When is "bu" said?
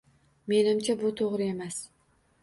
1.03-1.11